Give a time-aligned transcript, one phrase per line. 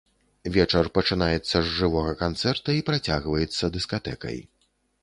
[0.53, 4.37] Вечар пачынаецца з жывога канцэрта і працягваецца дыскатэкай.